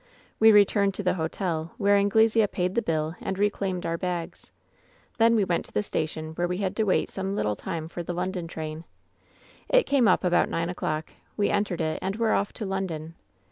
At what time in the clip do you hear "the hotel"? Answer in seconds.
1.03-1.73